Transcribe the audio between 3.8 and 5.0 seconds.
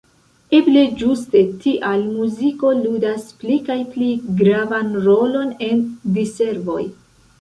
pli gravan